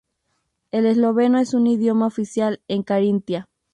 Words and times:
El 0.71 0.87
esloveno 0.87 1.37
es 1.37 1.53
un 1.53 1.67
idioma 1.67 2.07
oficial 2.07 2.59
en 2.67 2.81
Carintia. 2.81 3.47